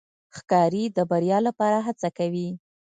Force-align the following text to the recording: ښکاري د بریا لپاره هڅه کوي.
ښکاري 0.37 0.83
د 0.97 0.99
بریا 1.09 1.37
لپاره 1.47 1.77
هڅه 1.87 2.09
کوي. 2.17 2.49